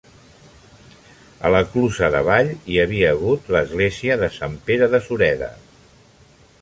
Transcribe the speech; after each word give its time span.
A 1.49 1.51
la 1.55 1.59
Clusa 1.73 2.09
d'Avall 2.15 2.49
hi 2.75 2.79
havia 2.85 3.11
hagut 3.17 3.53
l'església 3.57 4.17
de 4.23 4.31
Sant 4.39 4.57
Pere 4.71 4.89
de 4.95 5.03
Sureda. 5.11 5.51